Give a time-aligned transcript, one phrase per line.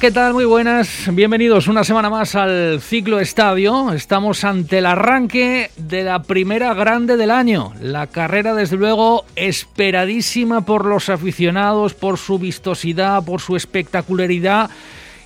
[0.00, 0.32] ¿Qué tal?
[0.32, 1.08] Muy buenas.
[1.12, 3.92] Bienvenidos una semana más al Ciclo Estadio.
[3.92, 7.72] Estamos ante el arranque de la primera grande del año.
[7.80, 14.68] La carrera, desde luego, esperadísima por los aficionados, por su vistosidad, por su espectacularidad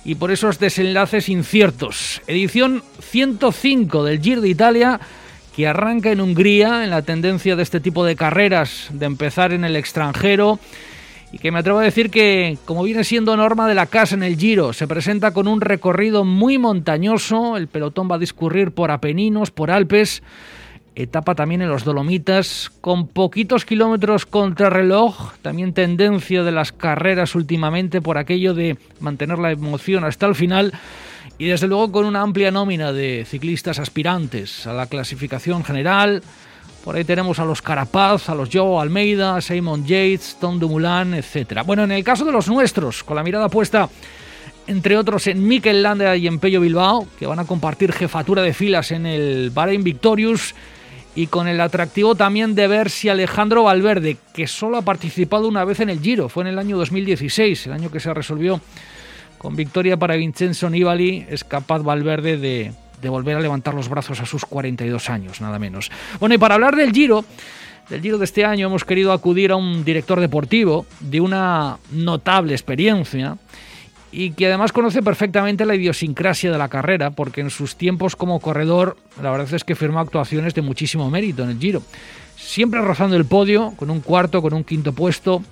[0.05, 2.21] y por esos desenlaces inciertos.
[2.27, 4.99] Edición 105 del Giro de Italia
[5.55, 9.65] que arranca en Hungría en la tendencia de este tipo de carreras de empezar en
[9.65, 10.59] el extranjero
[11.31, 14.23] y que me atrevo a decir que, como viene siendo norma de la casa en
[14.23, 18.89] el Giro, se presenta con un recorrido muy montañoso, el pelotón va a discurrir por
[18.91, 20.23] Apeninos, por Alpes,
[20.95, 27.35] etapa también en los Dolomitas, con poquitos kilómetros contra reloj, también tendencia de las carreras
[27.35, 30.73] últimamente por aquello de mantener la emoción hasta el final,
[31.37, 36.23] y desde luego con una amplia nómina de ciclistas aspirantes a la clasificación general,
[36.83, 41.63] por ahí tenemos a los Carapaz, a los Joe Almeida, Simon Yates, Tom Dumoulin, etc.
[41.65, 43.89] Bueno, en el caso de los nuestros, con la mirada puesta
[44.67, 48.53] entre otros en Mikel Landa y en Pello Bilbao, que van a compartir jefatura de
[48.53, 50.53] filas en el Bahrein Victorious,
[51.15, 55.65] y con el atractivo también de ver si Alejandro Valverde, que solo ha participado una
[55.65, 58.61] vez en el Giro, fue en el año 2016, el año que se resolvió
[59.39, 64.19] con victoria para Vincenzo Nibali, es capaz Valverde de de volver a levantar los brazos
[64.19, 65.91] a sus 42 años, nada menos.
[66.19, 67.25] Bueno, y para hablar del Giro,
[67.89, 72.53] del Giro de este año hemos querido acudir a un director deportivo de una notable
[72.53, 73.37] experiencia
[74.11, 78.39] y que además conoce perfectamente la idiosincrasia de la carrera, porque en sus tiempos como
[78.39, 81.83] corredor, la verdad es que firmó actuaciones de muchísimo mérito en el Giro.
[82.35, 85.43] Siempre rozando el podio, con un cuarto, con un quinto puesto,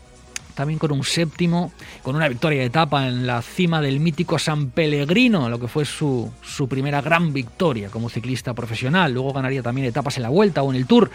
[0.58, 4.72] también con un séptimo, con una victoria de etapa en la cima del mítico San
[4.72, 9.14] Pellegrino, lo que fue su, su primera gran victoria como ciclista profesional.
[9.14, 11.12] Luego ganaría también etapas en la Vuelta o en el Tour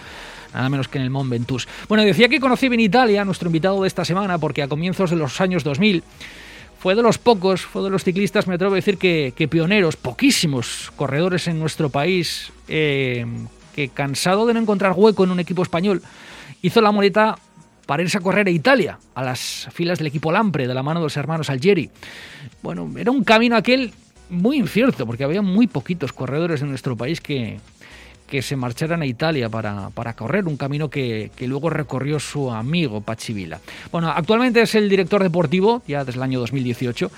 [0.54, 1.66] nada menos que en el Mont Ventoux.
[1.88, 5.16] Bueno, decía que conocí bien Italia, nuestro invitado de esta semana, porque a comienzos de
[5.16, 6.04] los años 2000
[6.78, 10.92] fue de los pocos, fue de los ciclistas, me atrevo a decir que, pioneros, poquísimos
[10.94, 13.24] corredores en nuestro país, eh,
[13.74, 16.02] que cansado de no encontrar hueco en un equipo español,
[16.60, 17.38] hizo la moleta
[17.86, 21.00] para irse a correr a Italia, a las filas del equipo Lampre, de la mano
[21.00, 21.90] de los hermanos Algeri.
[22.62, 23.92] Bueno, era un camino aquel
[24.30, 27.58] muy incierto, porque había muy poquitos corredores en nuestro país que,
[28.32, 32.50] que se marcharan a Italia para, para correr, un camino que, que, luego recorrió su
[32.50, 33.60] amigo Pachivila.
[33.90, 37.10] Bueno, actualmente es el director deportivo, ya desde el año 2018,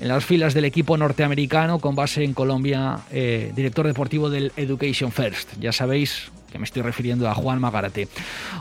[0.00, 5.12] en las filas del equipo norteamericano con base en Colombia, eh, director deportivo del Education
[5.12, 5.60] First.
[5.60, 8.08] Ya sabéis, que me estoy refiriendo a Juan Magarate.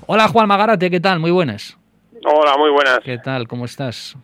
[0.05, 1.21] Hola Juan Magarate, ¿qué tal?
[1.21, 1.77] Muy buenas.
[2.25, 2.99] Hola, muy buenas.
[3.05, 3.47] ¿Qué tal?
[3.47, 4.17] ¿Cómo estás?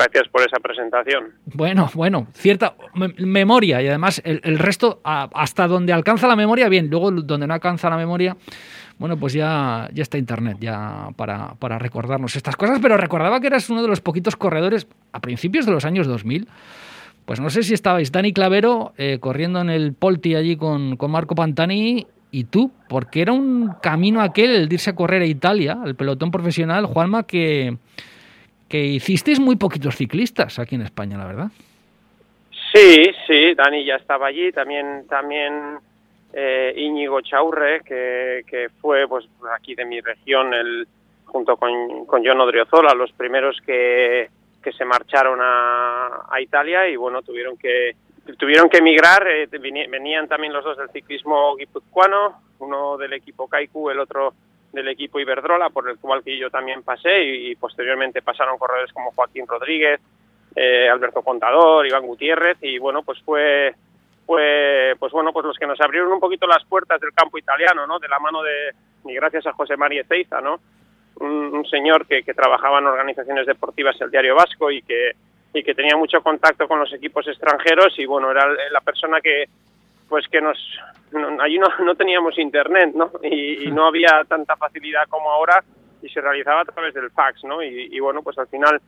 [0.00, 1.34] Gracias por esa presentación.
[1.44, 2.74] Bueno, bueno, cierta
[3.18, 7.90] memoria y además el, resto, hasta donde alcanza la memoria, bien, luego donde no alcanza
[7.90, 8.34] la memoria,
[8.98, 13.48] bueno, pues ya, ya está Internet ya para, para recordarnos estas cosas, pero recordaba que
[13.48, 16.48] eras uno de los poquitos corredores a principios de los años 2000
[17.26, 21.10] pues no sé si estabais Dani Clavero eh, corriendo en el Polti allí con, con
[21.10, 25.26] Marco Pantani y tú, porque era un camino aquel el de irse a correr a
[25.26, 27.76] Italia, el pelotón profesional, Juanma, que,
[28.70, 31.48] que hicisteis muy poquitos ciclistas aquí en España, la verdad.
[32.72, 35.78] Sí, sí, Dani ya estaba allí, también, también
[36.32, 40.86] eh, Íñigo Chaurre, que, que fue pues aquí de mi región, el,
[41.24, 44.30] junto con, con John Odriozola, los primeros que,
[44.62, 47.96] que se marcharon a, a Italia y bueno, tuvieron que
[48.38, 53.90] tuvieron que emigrar, eh, venían también los dos del ciclismo guipuzcoano, uno del equipo Kaiku,
[53.90, 54.32] el otro
[54.72, 59.12] del equipo Iberdrola, por el cual que yo también pasé, y, posteriormente pasaron corredores como
[59.12, 60.00] Joaquín Rodríguez,
[60.54, 63.74] eh, Alberto Contador, Iván Gutiérrez, y bueno, pues fue,
[64.26, 67.86] fue, pues bueno, pues los que nos abrieron un poquito las puertas del campo italiano,
[67.86, 67.98] ¿no?
[67.98, 68.72] De la mano de,
[69.04, 70.60] y gracias a José María Ceiza, ¿no?
[71.16, 75.12] Un, señor que, que trabajaba en organizaciones deportivas el Diario Vasco y que
[75.52, 79.48] y que tenía mucho contacto con los equipos extranjeros y bueno, era la persona que
[80.10, 80.58] pues que nos
[81.40, 83.10] allí no, no teníamos internet, ¿no?
[83.22, 85.64] Y, no había tanta facilidad como ahora
[86.02, 87.62] y se realizaba a través del fax, ¿no?
[87.62, 88.80] Y, bueno, pues al final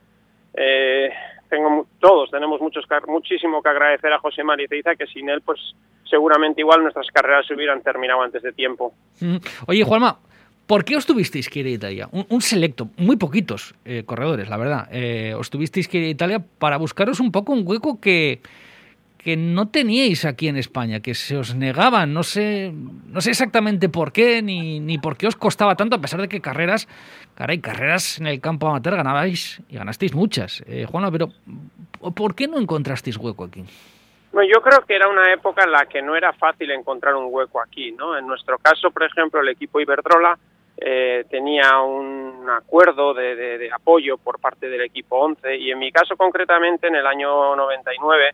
[0.54, 1.10] eh,
[1.48, 5.58] tengo todos tenemos muchos muchísimo que agradecer a José María Teiza que sin él pues
[6.04, 8.92] seguramente igual nuestras carreras se hubieran terminado antes de tiempo.
[9.20, 9.36] Mm.
[9.66, 10.18] Oye, Juanma,
[10.66, 12.08] ¿Por qué os tuvisteis que ir a Italia?
[12.12, 14.88] Un, selecto, muy poquitos eh, corredores, la verdad.
[14.92, 18.40] Eh, os tuvisteis que ir a Italia para buscaros un poco un hueco que,
[19.22, 23.88] que no teníais aquí en España, que se os negaban, no sé, no sé exactamente
[23.88, 26.88] por qué ni, ni por qué os costaba tanto, a pesar de que carreras,
[27.36, 30.64] caray, carreras en el campo amateur ganabais y ganasteis muchas.
[30.66, 31.28] Eh, Juana, pero
[32.14, 33.64] ¿por qué no encontrasteis hueco aquí?
[34.32, 37.26] Bueno, yo creo que era una época en la que no era fácil encontrar un
[37.28, 38.18] hueco aquí, ¿no?
[38.18, 40.36] En nuestro caso, por ejemplo, el equipo Iberdrola
[40.78, 45.92] eh, tenía un acuerdo de, de, apoyo por parte del equipo 11 y en mi
[45.92, 48.32] caso concretamente en el año 99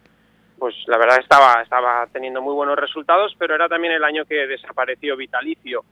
[0.59, 4.47] pues la verdad estaba estaba teniendo muy buenos resultados pero era también el año que
[4.47, 5.85] desapareció Vitalicio.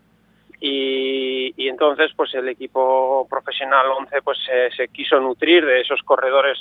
[0.59, 6.01] Y, y entonces pues el equipo profesional 11 pues se, se quiso nutrir de esos
[6.03, 6.59] corredores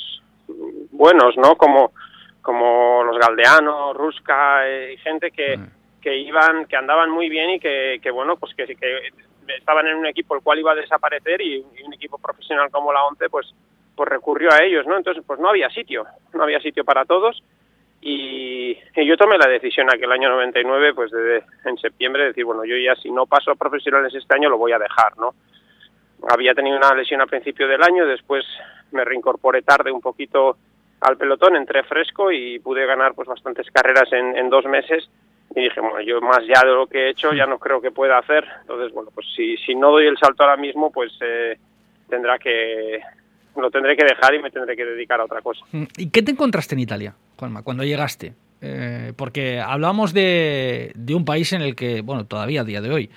[0.91, 1.93] buenos no como
[2.45, 5.59] como los Galdeanos, Rusca eh, y gente que,
[5.99, 9.09] que iban, que andaban muy bien y que, que bueno, pues que, que
[9.57, 13.03] estaban en un equipo el cual iba a desaparecer y, un equipo profesional como la
[13.05, 13.53] ONCE pues
[13.95, 14.95] pues recurrió a ellos, ¿no?
[14.95, 17.41] Entonces pues no había sitio, no había sitio para todos
[18.07, 22.63] y, yo tomé la decisión aquel año 99 pues de, en septiembre de decir, bueno,
[22.63, 25.33] yo ya si no paso a profesionales este año lo voy a dejar, ¿no?
[26.29, 28.45] Había tenido una lesión a principio del año, después
[28.91, 30.57] me reincorporé tarde un poquito
[31.01, 35.09] al pelotón, entré fresco y pude ganar pues bastantes carreras en, en dos meses
[35.55, 37.91] y dije, bueno, yo más ya de lo que he hecho ya no creo que
[37.91, 38.45] pueda hacer.
[38.61, 41.57] Entonces, bueno, pues si, si no doy el salto ahora mismo, pues eh,
[42.09, 43.01] tendrá que
[43.61, 45.65] lo tendré que dejar y me tendré que dedicar a otra cosa.
[45.71, 48.33] Mm, ¿Y qué te encontraste en Italia, Juanma, cuando llegaste?
[48.61, 53.09] Eh, porque hablamos de, un país en el que, bueno, todavía a día de hoy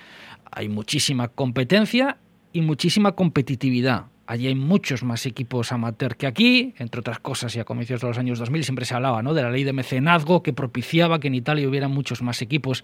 [0.51, 2.17] hay muchísima competencia
[2.53, 4.05] y muchísima competitividad.
[4.27, 8.07] Allí hay muchos más equipos amateur que aquí, entre otras cosas, y a comienzos de
[8.07, 9.33] los años 2000 siempre se hablaba ¿no?
[9.33, 12.83] de la ley de mecenazgo que propiciaba que en Italia hubiera muchos más equipos,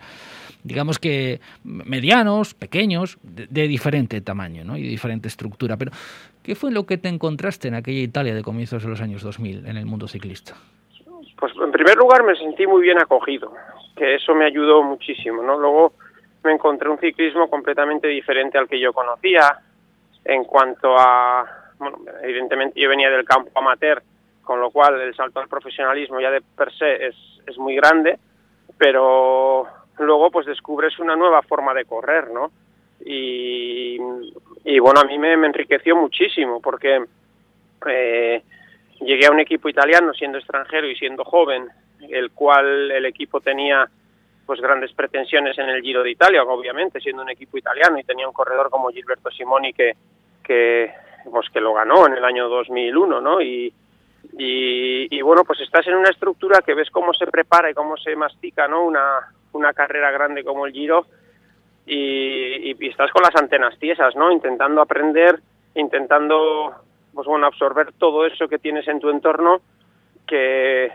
[0.63, 4.75] digamos que medianos, pequeños, de, de diferente tamaño ¿no?
[4.75, 5.77] y de diferente estructura.
[5.77, 5.91] Pero,
[6.45, 9.65] ¿qué fue lo que te encontraste en aquella Italia de comienzos de los años 2000
[9.65, 10.53] en el mundo ciclista?
[11.37, 13.51] Pues en primer lugar me sentí muy bien acogido,
[13.95, 15.57] que eso me ayudó muchísimo, ¿no?
[15.57, 15.93] Luego
[16.43, 19.57] me encontré un ciclismo completamente diferente al que yo conocía,
[20.23, 21.45] en cuanto a,
[21.79, 24.01] bueno, evidentemente yo venía del campo amateur,
[24.43, 27.15] con lo cual el salto al profesionalismo ya de per se es,
[27.47, 28.19] es muy grande,
[28.77, 29.65] pero
[29.97, 32.51] luego pues descubres una nueva forma de correr, ¿no?
[33.03, 33.97] Y,
[34.65, 37.05] y bueno, a mí me, enriqueció muchísimo porque
[37.87, 38.43] eh,
[38.99, 41.67] llegué a un equipo italiano siendo extranjero y siendo joven,
[42.09, 43.87] el cual el equipo tenía
[44.43, 48.27] pues grandes pretensiones en el Giro de Italia, obviamente, siendo un equipo italiano y tenía
[48.27, 49.93] un corredor como Gilberto Simoni que,
[50.43, 50.91] que
[51.29, 53.41] pues que lo ganó en el año 2001, ¿no?
[53.41, 53.71] Y,
[54.37, 57.97] y, y, bueno, pues estás en una estructura que ves cómo se prepara y cómo
[57.97, 58.83] se mastica, ¿no?
[58.83, 61.05] Una, una carrera grande como el Giro
[61.85, 64.31] y, estás con las antenas tiesas, ¿no?
[64.31, 65.39] Intentando aprender,
[65.75, 66.73] intentando,
[67.13, 69.61] pues bueno, absorber todo eso que tienes en tu entorno
[70.27, 70.91] que,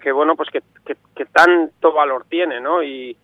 [0.00, 2.82] que bueno, pues que, que, que tanto valor tiene, ¿no?
[2.82, 3.16] Y,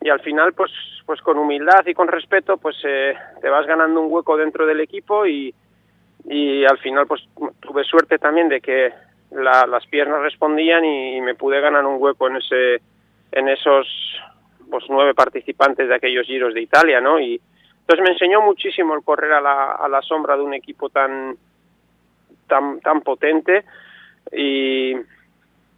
[0.00, 0.70] y al final pues
[1.06, 4.80] pues con humildad y con respeto pues eh, te vas ganando un hueco dentro del
[4.80, 5.52] equipo y,
[6.24, 7.22] y al final pues
[7.60, 8.92] tuve suerte también de que
[9.32, 12.80] la, las piernas respondían y, y, me pude ganar un hueco en ese
[13.32, 13.86] en esos
[14.70, 17.40] pues nueve participantes de aquellos giros de Italia no y
[17.80, 21.36] entonces me enseñó muchísimo el correr a la, a la sombra de un equipo tan
[22.46, 23.64] tan tan potente
[24.32, 24.94] y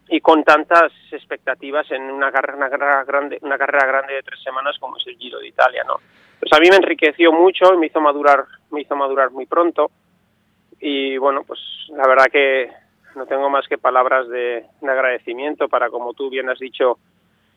[0.08, 4.42] y con tantas expectativas en una carrera, una carrera grande una carrera grande de tres
[4.42, 5.96] semanas como es el Giro de Italia no
[6.38, 9.90] pues a mí me enriqueció mucho me hizo madurar me hizo madurar muy pronto.
[10.80, 11.60] Y bueno pues
[11.90, 12.70] la verdad que
[13.14, 16.98] no tengo más que palabras de, de agradecimiento para como tú bien has dicho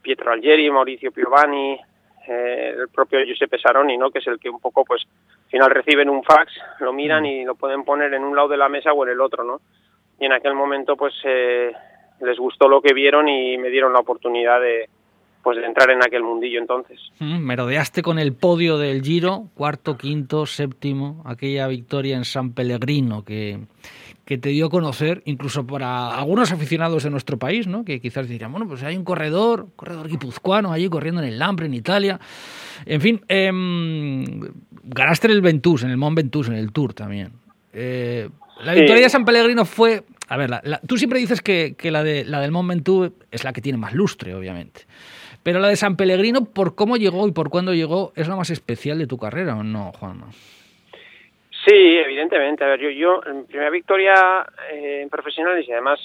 [0.06, 1.80] Pietro Algeri Mauricio Piovani
[2.28, 5.02] eh, el propio Giuseppe Saroni no que es el que un poco pues
[5.46, 8.58] al final reciben un fax lo miran y lo pueden poner en un lado de
[8.58, 9.62] la mesa o en el otro no
[10.20, 11.72] y en aquel momento pues eh,
[12.22, 14.88] les gustó lo que vieron y me dieron la oportunidad de
[15.42, 17.00] pues de entrar en aquel mundillo entonces.
[17.20, 23.24] Mm, merodeaste con el podio del Giro, cuarto, quinto, séptimo, aquella victoria en San Pellegrino
[23.24, 23.60] que,
[24.26, 27.86] que te dio a conocer, incluso para algunos aficionados de nuestro país, ¿no?
[27.86, 31.68] que quizás dirían, bueno, pues hay un corredor, corredor guipuzcoano allí corriendo en el Lampre,
[31.68, 32.20] en Italia.
[32.86, 33.52] En fin, eh,
[34.84, 37.34] ganaste en el Ventus, en el Mont Ventus, en el Tour también.
[37.72, 38.30] Eh,
[38.64, 39.04] la victoria sí.
[39.04, 42.26] de San Pellegrino fue a ver, la, la, tú siempre dices que, que, la, de,
[42.26, 44.88] la del Mont Ventoux es la que tiene más lustre, obviamente.
[45.44, 48.50] Pero la de San Pellegrino, por cómo llegó y por cuándo llegó, ¿es la más
[48.50, 50.30] especial de tu carrera o no, Juanma?
[51.66, 52.64] Sí, evidentemente.
[52.64, 56.00] A ver, yo, yo en primera victoria eh, en profesionales y además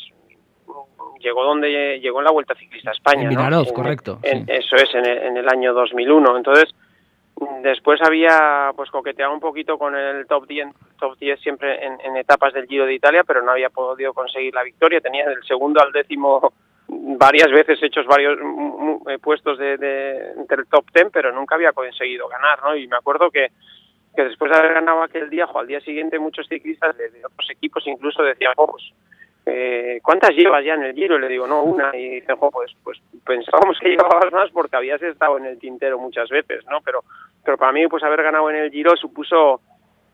[1.20, 3.24] llegó donde llegó en la Vuelta Ciclista a España.
[3.24, 3.74] En Vinaroz, ¿no?
[3.74, 4.18] correcto.
[4.22, 4.52] En, sí.
[4.52, 6.36] Eso es, en el, en el año 2001.
[6.36, 6.74] Entonces,
[7.62, 12.16] Después había pues coqueteado un poquito con el top 10, top 10 siempre en, en,
[12.18, 15.00] etapas del Giro de Italia, pero no había podido conseguir la victoria.
[15.00, 16.52] Tenía del segundo al décimo
[16.86, 18.38] varias veces hechos varios
[19.08, 22.76] eh, puestos de, de, entre el top ten, pero nunca había conseguido ganar, ¿no?
[22.76, 23.48] Y me acuerdo que,
[24.14, 27.50] que después de haber ganado aquel día, o al día siguiente, muchos ciclistas de, otros
[27.50, 28.92] equipos incluso decían, oh, pues,
[29.46, 31.16] eh, ¿cuántas llevas ya en el Giro?
[31.16, 31.96] Y le digo, no, una.
[31.96, 35.98] Y dicen, oh, pues, pues pensábamos que llevabas más porque habías estado en el tintero
[35.98, 36.80] muchas veces, ¿no?
[36.84, 37.04] Pero,
[37.44, 39.60] pero para mí, pues haber ganado en el Giro supuso,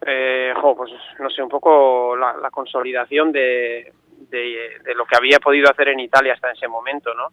[0.07, 3.93] eh, jo, pues no sé, un poco la, consolidación de,
[4.31, 7.29] de, lo que había podido hacer en Italia hasta ese momento, ¿no?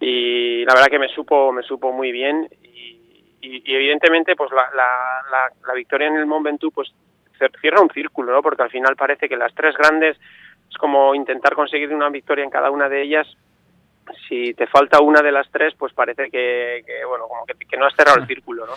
[0.00, 2.48] Y la verdad que me supo, me supo muy bien
[3.44, 6.92] y, y evidentemente pues la, la, la, la, victoria en el Mont Ventoux pues
[7.60, 8.42] cierra un círculo, ¿no?
[8.42, 10.16] Porque al final parece que las tres grandes
[10.70, 13.26] es como intentar conseguir una victoria en cada una de ellas.
[14.28, 17.76] Si te falta una de las tres, pues parece que, que bueno, como que, que
[17.76, 18.74] no has cerrado el círculo, ¿no?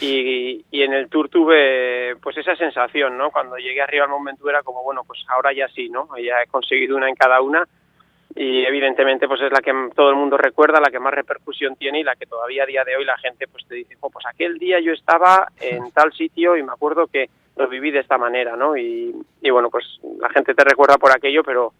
[0.00, 3.30] Y, y, en el Tour tuve pues esa sensación, ¿no?
[3.30, 6.08] Cuando llegué arriba al momento era como, bueno, pues ahora ya sí, ¿no?
[6.18, 7.66] Ya he conseguido una en cada una
[8.40, 11.98] y evidentemente pues es la que todo el mundo recuerda, la que más repercusión tiene
[11.98, 14.24] y la que todavía a día de hoy la gente pues te dice, oh, pues
[14.26, 18.16] aquel día yo estaba en tal sitio y me acuerdo que lo viví de esta
[18.16, 18.76] manera, ¿no?
[18.76, 19.84] Y, y bueno, pues
[20.20, 21.72] la gente te recuerda por aquello, pero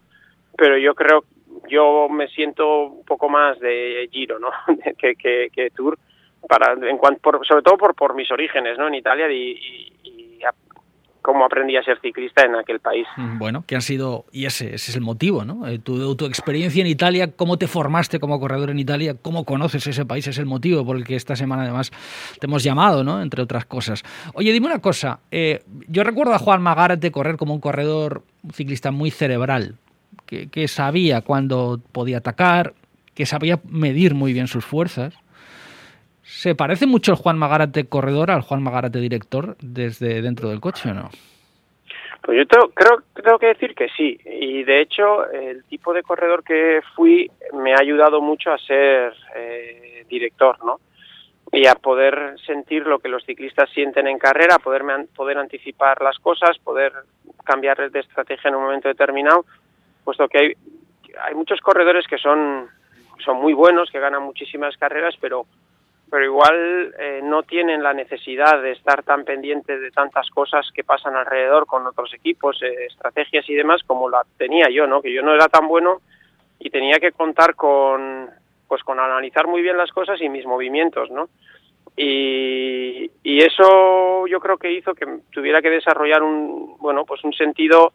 [0.57, 1.23] pero yo creo,
[1.69, 4.51] yo me siento un poco más de Giro, ¿no?
[4.97, 5.97] que, que, que Tour
[6.45, 9.93] para en cuanto por, sobre todo por por mis orígenes no en Italia y, y,
[11.29, 13.05] cómo aprendí a ser ciclista en aquel país.
[13.37, 16.81] Bueno que han sido y ese, ese es el motivo no eh, tu, tu experiencia
[16.81, 20.47] en Italia cómo te formaste como corredor en Italia cómo conoces ese país es el
[20.47, 21.91] motivo por el que esta semana además
[22.39, 24.03] te hemos llamado no entre otras cosas.
[24.33, 28.51] Oye dime una cosa eh, yo recuerdo a Juan Magárate correr como un corredor un
[28.51, 29.75] ciclista muy cerebral
[30.25, 32.73] que, que sabía cuándo podía atacar
[33.13, 35.13] que sabía medir muy bien sus fuerzas
[36.29, 40.91] ¿Se parece mucho el Juan Magarate corredor al Juan Magarate director desde dentro del coche
[40.91, 41.09] o no?
[42.21, 44.17] Pues yo creo, tengo que decir que sí.
[44.25, 49.13] Y de hecho, el tipo de corredor que fui me ha ayudado mucho a ser
[49.35, 50.79] eh, director, ¿no?
[51.51, 56.19] Y a poder sentir lo que los ciclistas sienten en carrera, poderme, poder anticipar las
[56.19, 56.93] cosas, poder
[57.43, 59.45] cambiar de estrategia en un momento determinado,
[60.05, 60.53] puesto que hay,
[61.23, 62.67] hay muchos corredores que son,
[63.25, 65.47] son muy buenos, que ganan muchísimas carreras, pero
[66.09, 70.83] pero igual eh, no tienen la necesidad de estar tan pendientes de tantas cosas que
[70.83, 75.01] pasan alrededor con otros equipos, eh, estrategias y demás como la tenía yo, ¿no?
[75.01, 76.01] Que yo no era tan bueno
[76.59, 78.29] y tenía que contar con
[78.67, 81.29] pues con analizar muy bien las cosas y mis movimientos, ¿no?
[81.95, 87.93] Y, eso yo creo que hizo que tuviera que desarrollar un bueno pues un sentido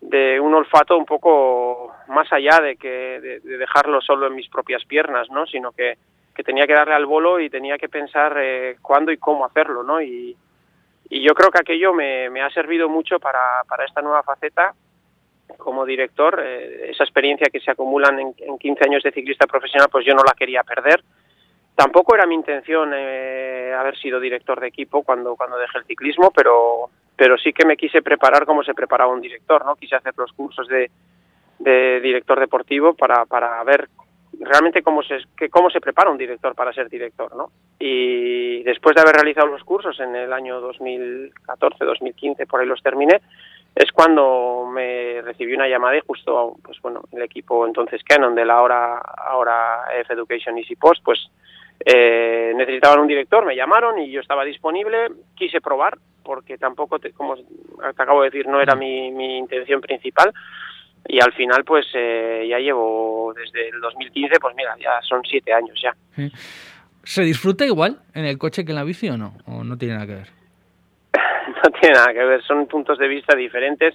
[0.00, 4.84] de un olfato un poco más allá de que de dejarlo solo en mis propias
[4.84, 5.46] piernas, ¿no?
[5.46, 5.98] Sino que
[6.34, 9.82] que tenía que darle al bolo y tenía que pensar eh, cuándo y cómo hacerlo,
[9.82, 10.02] ¿no?
[10.02, 10.36] Y,
[11.08, 14.74] y yo creo que aquello me, me ha servido mucho para, para esta nueva faceta
[15.58, 16.42] como director.
[16.44, 20.14] Eh, esa experiencia que se acumulan en, en 15 años de ciclista profesional, pues yo
[20.14, 21.02] no la quería perder.
[21.74, 26.30] Tampoco era mi intención eh, haber sido director de equipo cuando, cuando dejé el ciclismo,
[26.30, 29.74] pero, pero sí que me quise preparar como se preparaba un director, ¿no?
[29.74, 30.90] Quise hacer los cursos de,
[31.58, 33.88] de director deportivo para, para ver
[34.40, 37.50] realmente cómo se, que cómo se prepara un director para ser director, ¿no?
[37.78, 42.82] Y después de haber realizado los cursos en el año 2014, 2015, por ahí los
[42.82, 43.20] terminé,
[43.74, 48.44] es cuando me recibí una llamada y justo, pues bueno, el equipo entonces Canon de
[48.44, 51.28] la ahora, ahora F Education Easy Post, pues
[51.84, 57.12] eh, necesitaban un director, me llamaron y yo estaba disponible, quise probar, porque tampoco, te,
[57.12, 57.42] como te
[57.82, 60.32] acabo de decir, no era mi, mi intención principal,
[61.06, 65.52] y al final pues eh, ya llevo desde el 2015 pues mira ya son siete
[65.52, 65.94] años ya.
[67.02, 69.94] Se disfruta igual en el coche que en la bici o no o no tiene
[69.94, 70.28] nada que ver
[71.64, 73.94] no tiene nada que ver son puntos de vista diferentes.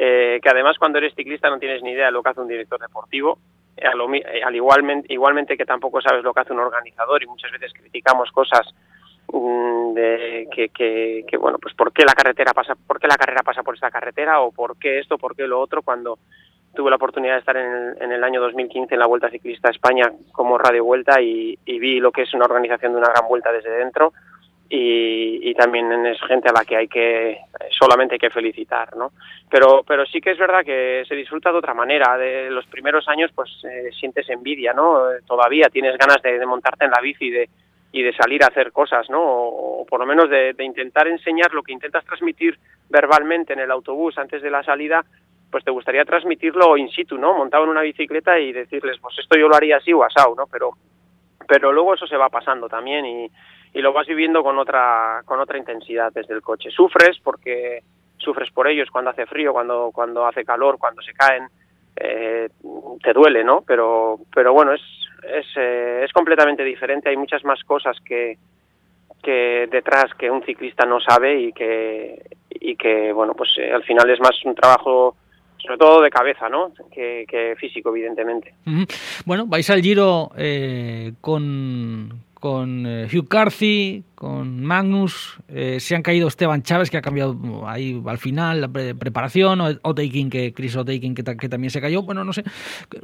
[0.00, 2.46] Eh, que además cuando eres ciclista no tienes ni idea de lo que hace un
[2.46, 3.38] director deportivo.
[3.76, 4.00] Eh, al,
[4.44, 8.30] al igualmente igualmente que tampoco sabes lo que hace un organizador y muchas veces criticamos
[8.30, 8.66] cosas
[9.30, 13.42] de que, que, que, bueno pues por qué la carretera pasa por qué la carrera
[13.42, 16.18] pasa por esta carretera o por qué esto por qué lo otro cuando
[16.74, 19.68] tuve la oportunidad de estar en el, en el año 2015 en la Vuelta Ciclista
[19.68, 23.10] a España como Radio Vuelta y, y vi lo que es una organización de una
[23.10, 24.12] gran vuelta desde dentro
[24.70, 27.38] y, y también es gente a la que hay que
[27.78, 29.12] solamente hay que felicitar no
[29.50, 33.08] pero pero sí que es verdad que se disfruta de otra manera de los primeros
[33.08, 37.30] años pues eh, sientes envidia no todavía tienes ganas de, de montarte en la bici
[37.30, 37.48] de
[37.90, 39.20] y de salir a hacer cosas, ¿no?
[39.22, 43.70] O, por lo menos de, de, intentar enseñar lo que intentas transmitir verbalmente en el
[43.70, 45.04] autobús antes de la salida,
[45.50, 47.34] pues te gustaría transmitirlo in situ, ¿no?
[47.34, 50.46] Montado en una bicicleta y decirles, pues esto yo lo haría así o asado, ¿no?
[50.46, 50.72] Pero,
[51.46, 53.30] pero luego eso se va pasando también y,
[53.72, 56.70] y lo vas viviendo con otra, con otra intensidad desde el coche.
[56.70, 57.82] Sufres porque
[58.18, 61.48] sufres por ellos cuando hace frío, cuando, cuando hace calor, cuando se caen,
[61.96, 62.48] eh,
[63.02, 63.62] te duele, ¿no?
[63.66, 64.82] Pero, pero bueno, es,
[65.34, 67.08] es, eh, es completamente diferente.
[67.08, 68.38] Hay muchas más cosas que,
[69.22, 73.84] que detrás que un ciclista no sabe y que, y que bueno, pues eh, al
[73.84, 75.16] final es más un trabajo
[75.58, 76.72] sobre todo de cabeza, ¿no?
[76.92, 78.54] Que, que físico, evidentemente.
[79.26, 86.02] Bueno, vais al Giro eh, con, con eh, Hugh Carthy, con Magnus, eh, se han
[86.02, 91.14] caído Esteban Chávez, que ha cambiado ahí al final la preparación, o que Chris O'Taking,
[91.14, 92.02] que, que también se cayó.
[92.02, 92.44] Bueno, no sé,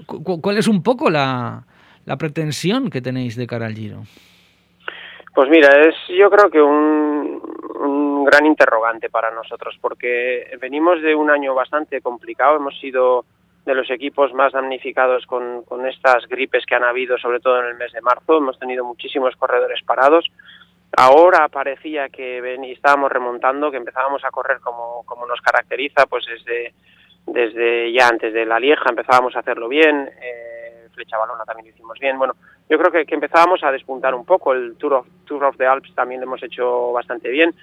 [0.06, 1.66] ¿cuál es un poco la,
[2.06, 4.02] la pretensión que tenéis de cara al Giro?
[5.34, 11.28] Pues mira, es yo creo que un, gran interrogante para nosotros, porque venimos de un
[11.28, 13.24] año bastante complicado, hemos sido
[13.66, 17.74] de los equipos más damnificados con, estas gripes que han habido, sobre todo en el
[17.74, 18.38] mes de marzo.
[18.38, 20.26] Hemos tenido muchísimos corredores parados.
[20.96, 22.38] Ahora parecía que
[22.70, 26.74] estábamos remontando, que empezábamos a correr como, como nos caracteriza, pues desde,
[27.26, 30.63] desde ya antes de la Lieja empezábamos a hacerlo bien, eh,
[30.94, 32.18] Flecha Balona también lo hicimos bien.
[32.18, 32.34] Bueno,
[32.68, 35.66] yo creo que, que empezábamos a despuntar un poco, el Tour of, Tour of the
[35.66, 37.54] Alps también lo hemos hecho bastante bien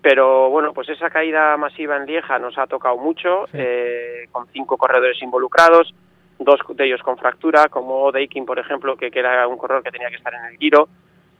[0.00, 4.76] pero bueno, pues esa caída masiva en Lieja nos ha tocado mucho, eh, con cinco
[4.76, 5.92] corredores involucrados,
[6.38, 10.08] dos de ellos con fractura, como Deikin, por ejemplo, que, era un corredor que tenía
[10.08, 10.88] que estar en el Giro.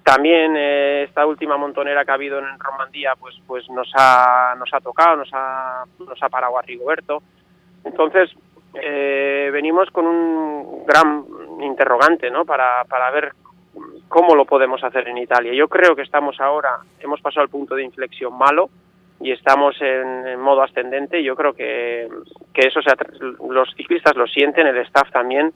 [0.03, 4.73] También eh, esta última montonera que ha habido en Romandía, pues, pues nos ha, nos
[4.73, 7.23] ha tocado, nos ha, nos ha parado a Rigoberto.
[7.85, 8.31] Entonces,
[8.75, 11.25] eh, venimos con un gran
[11.61, 12.45] interrogante, ¿no?
[12.45, 13.33] Para, para ver
[14.09, 15.53] cómo lo podemos hacer en Italia.
[15.53, 18.71] Yo creo que estamos ahora, hemos pasado al punto de inflexión malo
[19.21, 21.23] y estamos en, modo ascendente.
[21.23, 22.09] Yo creo que,
[22.53, 22.81] que eso
[23.49, 25.53] los ciclistas lo sienten, el staff también,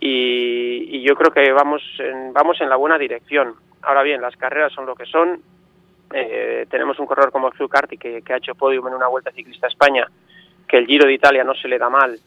[0.00, 3.54] y, yo creo que vamos en, vamos en la buena dirección.
[3.82, 5.40] Ahora bien, las carreras son lo que son.
[6.12, 9.66] Eh, tenemos un corredor como Zucarti que, que ha hecho podium en una Vuelta Ciclista
[9.66, 10.06] a España,
[10.66, 12.18] que el Giro de Italia no se le da mal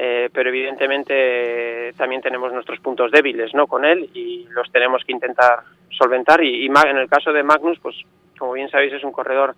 [0.00, 5.10] eh, pero evidentemente también tenemos nuestros puntos débiles no con él y los tenemos que
[5.10, 6.40] intentar solventar.
[6.44, 7.96] Y, en el caso de Magnus pues
[8.38, 9.56] como bien sabéis es un corredor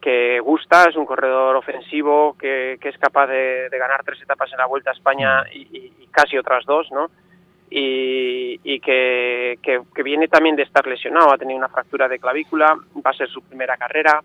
[0.00, 4.66] que gusta es un corredor ofensivo que, es capaz de, ganar tres etapas en la
[4.66, 7.10] Vuelta a España y, casi otras dos no
[7.68, 13.10] y, que, que viene también de estar lesionado ha tenido una fractura de clavícula va
[13.10, 14.22] a ser su primera carrera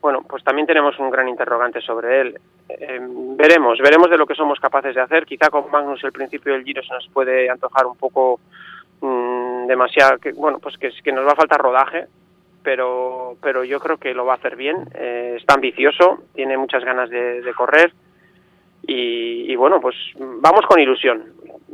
[0.00, 2.40] bueno, pues también tenemos un gran interrogante sobre él.
[2.68, 3.00] Eh,
[3.36, 5.26] veremos, veremos de lo que somos capaces de hacer.
[5.26, 8.38] Quizá con Magnus el principio del Giro se nos puede antojar un poco
[9.00, 12.06] mm, demasiado, que, bueno, pues que, que, nos va a faltar rodaje,
[12.62, 14.88] pero, pero yo creo que lo va a hacer bien.
[14.94, 17.92] Eh, está ambicioso, tiene muchas ganas de, correr
[18.86, 21.24] y, bueno, pues vamos con ilusión.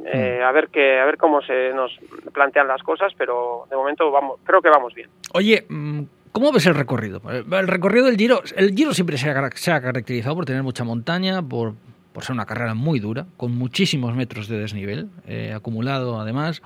[0.06, 0.44] Eh, mm.
[0.44, 1.96] a ver que a ver cómo se nos
[2.32, 5.08] plantean las cosas, pero de momento vamos, creo que vamos bien.
[5.32, 6.02] Oye, mm,
[6.34, 7.22] ¿Cómo ves el recorrido?
[7.30, 11.76] El recorrido del Giro, el Giro siempre se ha, caracterizado por tener mucha montaña, por,
[12.20, 16.60] ser una carrera muy dura, con muchísimos metros de desnivel eh, acumulado además,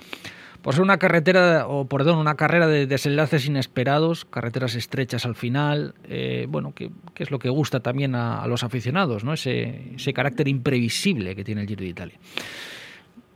[0.63, 5.95] por ser una carretera, o perdón, una carrera de desenlaces inesperados, carreteras estrechas al final,
[6.05, 9.35] eh, bueno, que, es lo que gusta también a, los aficionados, ¿no?
[9.35, 12.19] Ese, ese carácter imprevisible que tiene el Giro de Italia.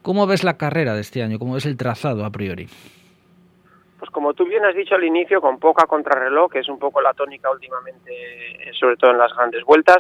[0.01, 1.39] ¿Cómo ves la carrera de este año?
[1.39, 2.69] ¿Cómo ves el trazado a priori?
[4.03, 7.01] Pues como tú bien has dicho al inicio, con poca contrarreloj, que es un poco
[7.01, 9.99] la tónica últimamente, eh, sobre todo en las grandes vueltas,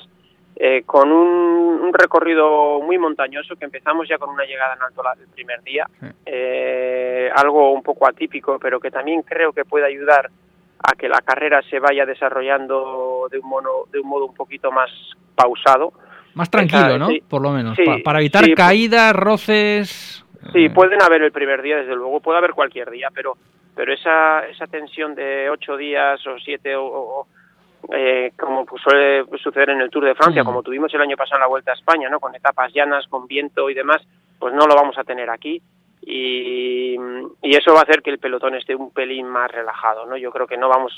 [0.56, 5.28] eh, con un, recorrido muy montañoso, que empezamos ya con una llegada en alto el
[5.28, 5.86] primer día,
[6.26, 10.30] eh, algo un poco atípico, pero que también creo que puede ayudar
[10.82, 14.72] a que la carrera se vaya desarrollando de un, modo, de un modo un poquito
[14.72, 14.90] más
[15.36, 15.92] pausado.
[16.34, 17.08] Más tranquilo, ¿no?
[17.28, 20.24] Por lo menos, para evitar caídas, roces...
[20.52, 23.36] Sí, pueden haber el primer día, desde luego, puede haber cualquier día, pero
[23.74, 27.26] pero esa, esa tensión de ocho días o siete o,
[27.92, 30.46] eh, como suele suceder en el Tour de Francia, mm.
[30.46, 32.20] como tuvimos el año pasado en la Vuelta a España, ¿no?
[32.20, 34.02] Con etapas llanas, con viento y demás,
[34.38, 35.60] pues no lo vamos a tener aquí
[36.02, 36.96] y,
[37.42, 40.16] y eso va a hacer que el pelotón esté un pelín más relajado, ¿no?
[40.16, 40.92] Yo creo que no vamos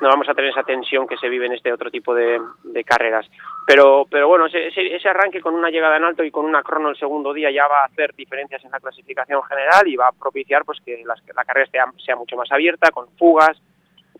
[0.00, 2.38] no vamos a tener esa tensión que se vive en este otro tipo de,
[2.84, 3.26] carreras.
[3.66, 6.90] Pero, pero bueno, ese, ese, arranque con una llegada en alto y con una crono
[6.90, 10.12] el segundo día ya va a hacer diferencias en la clasificación general y va a
[10.12, 13.60] propiciar pues que la carrera sea, sea, mucho más abierta, con fugas,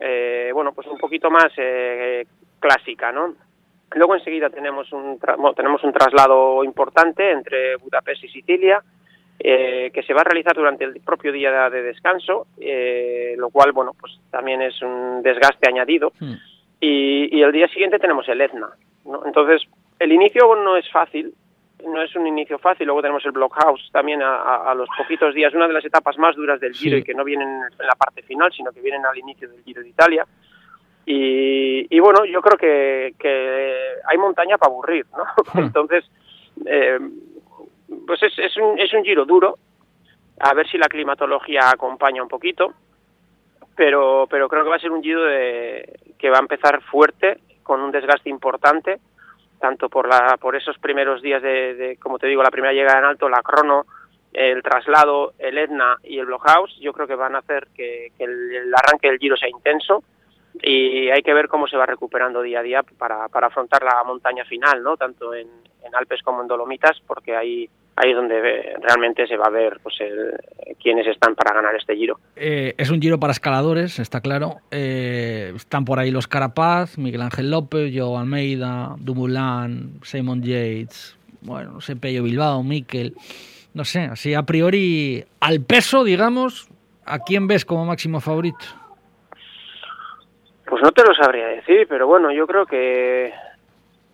[0.00, 2.26] eh, bueno, pues un poquito más eh,
[2.58, 3.34] clásica, ¿no?
[3.94, 5.18] Luego enseguida tenemos un,
[5.54, 8.82] tenemos un traslado importante entre Budapest y Sicilia,
[9.38, 13.72] eh, que se va a realizar durante el propio día de descanso, eh, lo cual,
[13.72, 16.12] bueno, pues también es un desgaste añadido.
[16.18, 16.34] Hmm.
[16.80, 18.68] Y, el día siguiente tenemos el Etna.
[19.24, 19.62] Entonces,
[19.98, 21.34] el inicio no es fácil,
[21.86, 22.86] no es un inicio fácil.
[22.86, 26.58] Luego tenemos el Blockhouse también a, los poquitos días, una de las etapas más duras
[26.58, 29.48] del Giro y que no vienen en la parte final, sino que vienen al inicio
[29.48, 30.26] del Giro de Italia.
[31.04, 33.14] Y, bueno, yo creo que,
[34.06, 35.24] hay montaña para aburrir, ¿no?
[35.52, 35.58] Hmm.
[35.66, 36.04] Entonces,
[36.64, 36.98] eh,
[38.06, 39.58] pues es, es, un, es un giro duro,
[40.40, 42.74] a ver si la climatología acompaña un poquito,
[43.74, 47.38] pero, pero creo que va a ser un giro de, que va a empezar fuerte,
[47.62, 49.00] con un desgaste importante,
[49.60, 52.98] tanto por, la, por esos primeros días de, de, como te digo, la primera llegada
[52.98, 53.86] en alto, la crono,
[54.32, 58.72] el traslado, el Etna y el Blockhouse, yo creo que van a hacer que, el,
[58.74, 60.04] arranque del Giro sea intenso
[60.62, 64.02] y hay que ver cómo se va recuperando día a día para, para afrontar la
[64.04, 64.96] montaña final, ¿no?
[64.96, 65.48] Tanto en,
[65.82, 69.80] en Alpes como en Dolomitas, porque ahí ahí es donde realmente se va a ver
[69.82, 70.32] pues el,
[70.80, 72.18] quiénes están para ganar este giro.
[72.36, 74.56] Eh, es un giro para escaladores, está claro.
[74.70, 81.72] Eh, están por ahí los Carapaz, Miguel Ángel López, Joe Almeida, Dumoulin, Simon Yates, bueno,
[81.72, 83.14] no sé, Pello Bilbao, Miquel.
[83.74, 86.68] No sé, así a priori, al peso, digamos,
[87.04, 88.64] ¿a quién ves como máximo favorito?
[90.66, 93.32] Pues no te lo sabría decir, pero bueno, yo creo que,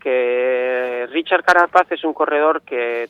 [0.01, 3.09] que Richard Carapaz es un corredor que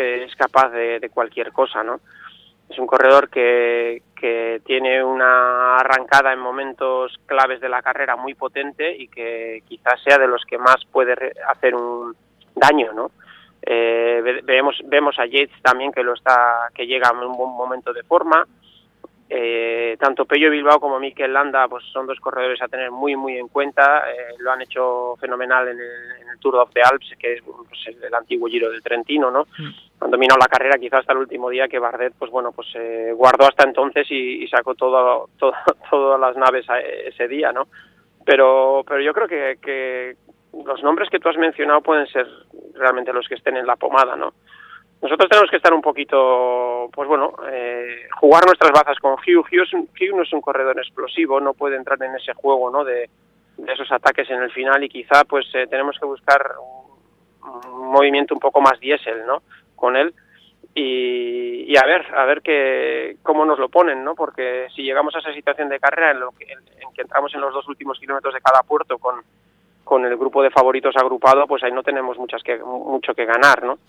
[0.00, 2.00] que es capaz de, cualquier cosa, ¿no?
[2.70, 8.34] Es un corredor que, que tiene una arrancada en momentos claves de la carrera muy
[8.34, 12.16] potente y que quizás sea de los que más puede hacer un
[12.54, 13.10] daño, ¿no?
[13.60, 17.92] Eh, vemos, vemos a Yates también que lo está, que llega en un buen momento
[17.92, 18.46] de forma.
[19.32, 23.38] Eh, tanto Pello Bilbao como Mikel Landa pues son dos corredores a tener muy muy
[23.38, 24.02] en cuenta.
[24.10, 27.42] Eh, lo han hecho fenomenal en el, en el, Tour of the Alps que es
[27.42, 30.02] pues, el, antiguo Giro del Trentino no mm.
[30.04, 33.12] han dominado la carrera quizás hasta el último día que Bardet pues bueno pues eh,
[33.14, 35.52] guardó hasta entonces y, y sacó todo, todo,
[35.90, 37.68] todas las naves a ese día no
[38.26, 40.16] pero pero yo creo que, que
[40.64, 42.26] los nombres que tú has mencionado pueden ser
[42.74, 44.32] realmente los que estén en la pomada no
[45.02, 49.46] nosotros tenemos que estar un poquito, pues bueno, eh, jugar nuestras bazas con Hugh.
[49.50, 52.70] Hugh, es un, Hugh, no es un corredor explosivo, no puede entrar en ese juego,
[52.70, 52.84] ¿no?
[52.84, 53.08] De,
[53.66, 58.40] esos ataques en el final y quizá, pues, eh, tenemos que buscar un, movimiento un
[58.40, 59.42] poco más diésel, ¿no?
[59.74, 60.14] Con él
[60.74, 64.14] y, y, a ver, a ver que cómo nos lo ponen, ¿no?
[64.14, 67.40] Porque si llegamos a esa situación de carrera en, lo que, en que entramos en
[67.40, 69.22] los dos últimos kilómetros de cada puerto con
[69.90, 73.64] con el grupo de favoritos agrupado, pues ahí no tenemos muchas que, mucho que ganar,
[73.64, 73.80] ¿no?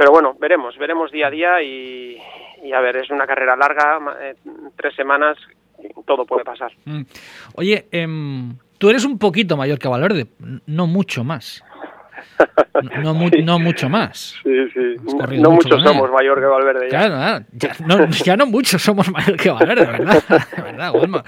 [0.00, 2.16] Pero bueno, veremos, veremos día a día y,
[2.64, 4.34] y a ver, es una carrera larga, eh,
[4.74, 5.36] tres semanas,
[6.06, 6.72] todo puede pasar.
[6.86, 7.02] Mm.
[7.56, 8.08] Oye, eh,
[8.78, 10.28] tú eres un poquito mayor que Valverde,
[10.64, 11.62] no mucho más.
[13.02, 13.42] No, mu sí.
[13.42, 14.36] no mucho más.
[14.42, 14.96] Sí, sí.
[15.36, 16.88] No mucho muchos somos mayor que Valverde.
[16.90, 20.22] Ya, claro, ya, no, ya no muchos somos mayor que Valverde, ¿verdad?
[20.56, 21.22] ¿verdad Juanma?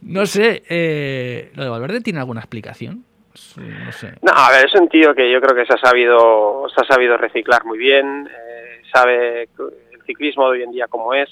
[0.00, 3.04] No sé, eh, ¿lo de Valverde tiene alguna explicación?
[3.56, 4.14] No sé.
[4.22, 6.84] No, a ver, es un tío que yo creo que se ha sabido, se ha
[6.84, 11.30] sabido reciclar muy bien, eh, sabe el ciclismo de hoy en día como es,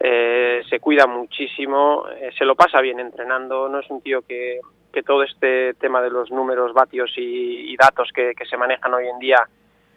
[0.00, 4.60] eh, se cuida muchísimo, eh, se lo pasa bien entrenando, no es un tío que,
[4.92, 8.92] que todo este tema de los números, vatios y, y datos que, que, se manejan
[8.94, 9.46] hoy en día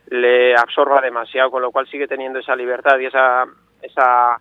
[0.09, 3.45] le absorba demasiado, con lo cual sigue teniendo esa libertad y esa,
[3.81, 4.39] esa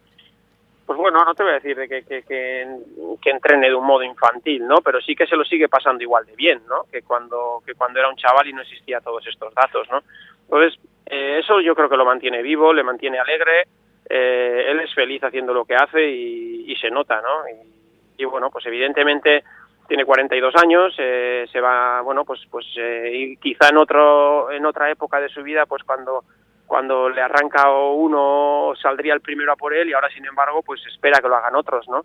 [0.88, 4.02] pues bueno, no te voy a decir de que, que, que, entrene de un modo
[4.02, 4.76] infantil, ¿no?
[4.76, 6.84] Pero sí que se lo sigue pasando igual de bien, ¿no?
[6.90, 10.00] Que cuando, que cuando era un chaval y no existía todos estos datos, ¿no?
[10.44, 13.66] Entonces, eh, eso yo creo que lo mantiene vivo, le mantiene alegre,
[14.08, 17.46] eh, él es feliz haciendo lo que hace y, y se nota, ¿no?
[17.50, 19.44] Y, y, bueno, pues evidentemente
[19.86, 24.64] tiene 42 años, eh, se va, bueno, pues, pues eh, y quizá en otro, en
[24.64, 26.24] otra época de su vida, pues cuando
[26.68, 30.86] cuando le arranca uno saldría el primero a por él y ahora sin embargo pues
[30.86, 32.02] espera que lo hagan otros, ¿no?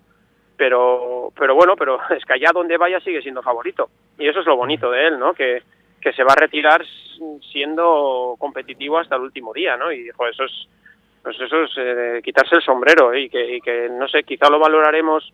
[0.56, 4.45] Pero, pero bueno, pero es que allá donde vaya sigue siendo favorito y eso es
[4.45, 5.34] lo bonito de él, ¿no?
[5.34, 5.62] Que,
[6.02, 6.82] que se va a retirar
[7.52, 9.91] siendo competitivo hasta el último día, ¿no?
[9.91, 10.67] Y dijo, eso es,
[11.21, 13.23] pues eso es eh, quitarse el sombrero ¿eh?
[13.23, 15.32] y, que, no sé, quizá lo valoraremos,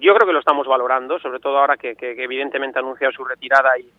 [0.00, 3.12] yo creo que lo estamos valorando, sobre todo ahora que, que, que evidentemente ha anunciado
[3.12, 3.90] su retirada y,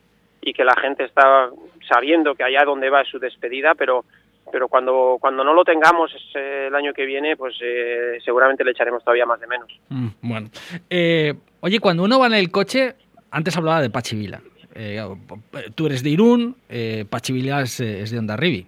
[0.42, 1.50] y que la gente está
[1.88, 4.04] sabiendo que allá donde va es su despedida, pero
[4.52, 8.72] pero cuando, cuando no lo tengamos eh, el año que viene, pues eh, seguramente le
[8.72, 9.68] echaremos todavía más de menos.
[9.90, 10.50] Mm, bueno,
[10.90, 12.96] eh, oye, cuando uno va en el coche,
[13.32, 14.42] antes hablaba de Pachivila.
[14.76, 15.04] Eh,
[15.76, 18.68] tú eres de Irún, eh, Pachivila es, es de Ondarribi.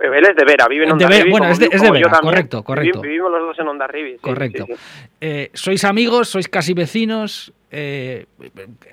[0.00, 1.30] Él es de Vera, vive en Ondarribi.
[1.30, 3.00] Bueno, es de, es de Vera, correcto, correcto.
[3.00, 4.12] Vivimos los dos en Ondarribi.
[4.12, 4.64] Sí, correcto.
[4.66, 4.80] Sí, sí.
[5.20, 7.52] Eh, sois amigos, sois casi vecinos.
[7.70, 8.26] Eh,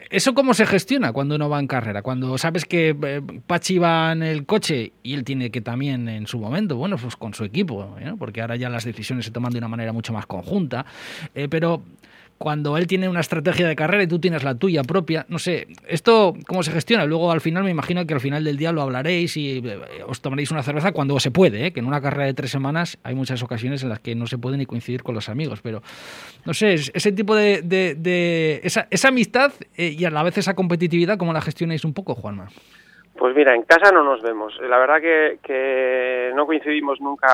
[0.09, 2.01] ¿Eso cómo se gestiona cuando uno va en carrera?
[2.01, 6.27] Cuando sabes que eh, Pachi va en el coche y él tiene que también en
[6.27, 9.59] su momento, bueno, pues con su equipo, porque ahora ya las decisiones se toman de
[9.59, 10.85] una manera mucho más conjunta,
[11.33, 11.83] eh, pero
[12.38, 15.67] cuando él tiene una estrategia de carrera y tú tienes la tuya propia, no sé,
[15.88, 17.06] esto cómo se gestiona.
[17.06, 20.21] Luego al final me imagino que al final del día lo hablaréis y eh, os
[20.21, 21.71] tomaréis una cerveza cuando se puede, ¿eh?
[21.71, 24.38] que en una carrera de tres semanas hay muchas ocasiones en las que no se
[24.38, 25.82] puede ni coincidir con los amigos, pero
[26.45, 30.56] no sé, ese tipo de, de, esa, esa, amistad eh, y a la vez esa
[30.56, 32.50] competitividad, ¿cómo la gestionáis un poco, Juanma?
[33.17, 34.54] Pues mira, en casa no nos vemos.
[34.62, 37.28] La verdad que, que no coincidimos nunca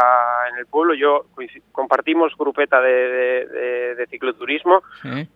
[0.52, 0.94] en el pueblo.
[0.94, 1.26] Yo
[1.72, 4.84] compartimos grupeta de, de, cicloturismo,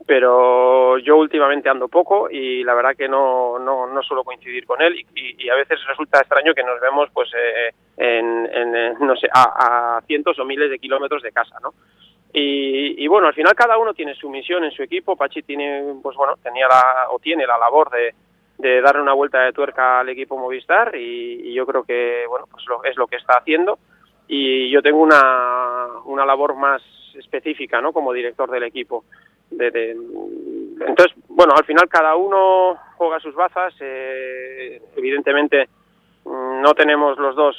[0.05, 4.81] pero yo últimamente ando poco y la verdad que no, no, no suelo coincidir con
[4.81, 9.27] él y, a veces resulta extraño que nos vemos pues eh, en, en, no sé,
[9.33, 11.73] a, a, cientos o miles de kilómetros de casa, ¿no?
[12.33, 15.15] Y, y, bueno, al final cada uno tiene su misión en su equipo.
[15.15, 18.13] Pachi tiene, pues bueno, tenía la, o tiene la labor de
[18.57, 22.65] de darle una vuelta de tuerca al equipo Movistar y, yo creo que bueno pues
[22.67, 23.79] lo, es lo que está haciendo.
[24.27, 26.81] Y yo tengo una, una labor más
[27.15, 29.05] específica no como director del equipo.
[29.51, 33.73] De, entonces bueno al final cada uno juega sus bazas.
[33.79, 35.67] Eh, evidentemente
[36.25, 37.55] mm, no tenemos los dos.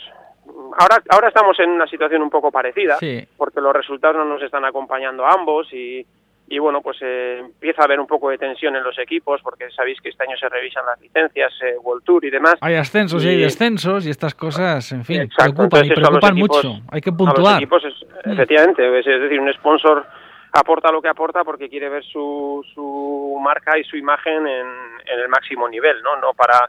[0.78, 2.98] Ahora ahora estamos en una situación un poco parecida
[3.36, 6.06] porque los resultados no nos están acompañando a ambos y
[6.48, 9.68] y bueno, pues eh, empieza a haber un poco de tensión en los equipos porque
[9.70, 12.54] sabéis que este año se revisan las licencias, eh, World Tour y demás.
[12.60, 16.74] Hay ascensos y, hay descensos y estas cosas, en fin, preocupan y preocupan mucho.
[16.90, 17.56] Hay que puntuar.
[17.56, 17.82] equipos
[18.24, 18.30] mm.
[18.30, 20.06] Efectivamente, es, decir, un sponsor
[20.52, 24.66] aporta lo que aporta porque quiere ver su, su marca y su imagen en,
[25.04, 26.16] en el máximo nivel, ¿no?
[26.16, 26.68] No para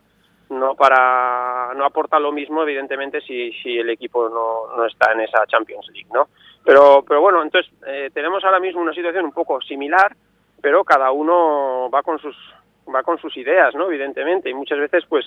[0.50, 5.22] no para no aporta lo mismo evidentemente si, si el equipo no, no está en
[5.22, 6.30] esa Champions League no
[6.68, 10.14] pero pero bueno entonces eh, tenemos ahora mismo una situación un poco similar
[10.62, 12.36] pero cada uno va con sus
[12.94, 14.50] va con sus ideas no evidentemente.
[14.50, 15.26] Y muchas veces pues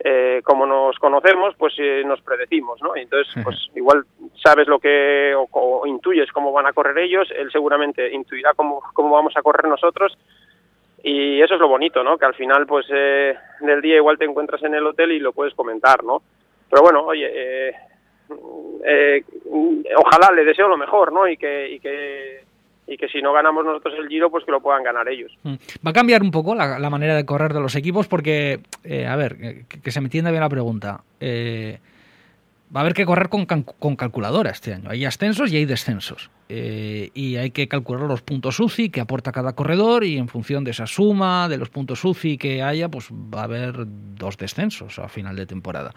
[0.00, 4.04] eh, como nos conocemos pues eh, nos predecimos no y entonces pues igual
[4.44, 8.82] sabes lo que o, o, intuyes cómo van a correr ellos él seguramente intuirá cómo
[8.92, 10.16] cómo vamos a correr nosotros.
[11.04, 12.16] Y eso es lo bonito, ¿no?
[12.16, 15.32] Que al final, pues, eh, del día igual te encuentras en el hotel y lo
[15.32, 16.22] puedes comentar, ¿no?
[16.70, 17.74] Pero bueno, oye,
[18.84, 19.24] eh,
[19.96, 21.28] ojalá le deseo lo mejor, ¿no?
[21.28, 22.42] Y que, y que
[22.86, 25.32] y que si no ganamos nosotros el Giro, pues que lo puedan ganar ellos.
[25.44, 25.54] Mm.
[25.86, 29.16] Va a cambiar un poco la, manera de correr de los equipos porque, eh, a
[29.16, 29.36] ver,
[29.68, 31.00] que, que, se me entienda bien la pregunta.
[31.20, 31.78] Eh,
[32.74, 34.90] va a haber que correr con, con, calculadora este año.
[34.90, 36.30] Hay ascensos y hay descensos.
[36.48, 40.64] Eh, y hay que calcular los puntos UCI que aporta cada corredor y en función
[40.64, 44.98] de esa suma de los puntos UCI que haya, pues va a haber dos descensos
[44.98, 45.92] a final de temporada.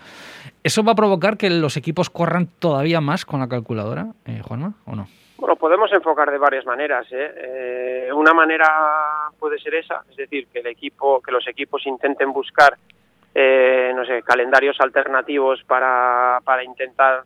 [0.64, 4.76] ¿Eso va a provocar que los equipos corran todavía más con la calculadora, eh, Juanma,
[4.86, 5.08] o no?
[5.38, 7.06] Bueno, podemos enfocar de varias maneras.
[7.12, 8.10] ¿eh?
[8.14, 8.66] una manera
[9.38, 12.78] puede ser esa, es decir, que el equipo, que los equipos intenten buscar
[13.38, 17.24] eh, no sé, calendarios alternativos para, para intentar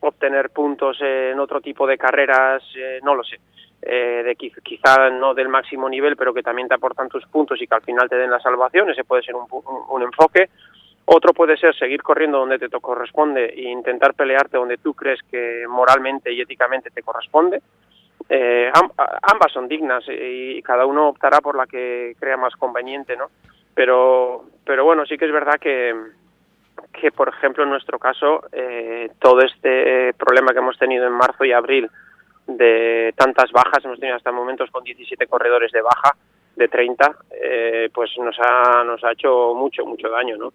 [0.00, 3.38] obtener puntos en otro tipo de carreras, eh, no lo sé.
[3.80, 7.66] Eh, de quizá no del máximo nivel, pero que también te aportan tus puntos y
[7.66, 9.46] que al final te den la salvación, ese puede ser un,
[9.88, 10.50] un, enfoque.
[11.04, 15.64] Otro puede ser seguir corriendo donde te corresponde e intentar pelearte donde tú crees que
[15.68, 17.60] moralmente y éticamente te corresponde.
[18.28, 23.30] Eh, ambas son dignas y cada uno optará por la que crea más conveniente, ¿no?
[23.74, 25.94] Pero, pero bueno, sí que es verdad que,
[26.92, 31.44] que por ejemplo, en nuestro caso, eh, todo este problema que hemos tenido en marzo
[31.44, 31.90] y abril
[32.46, 36.14] de tantas bajas, hemos tenido hasta momentos con 17 corredores de baja,
[36.56, 40.52] de 30, eh, pues nos ha, nos ha hecho mucho, mucho daño, ¿no?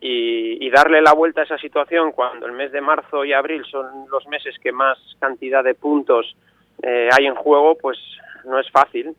[0.00, 3.64] Y, y, darle la vuelta a esa situación cuando el mes de marzo y abril
[3.70, 6.36] son los meses que más cantidad de puntos
[6.82, 7.98] eh, hay en juego, pues
[8.44, 9.14] no es fácil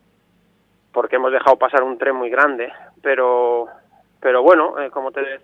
[0.95, 2.71] porque hemos dejado pasar un tren muy grande,
[3.03, 3.67] pero
[4.21, 5.23] pero bueno, eh, como te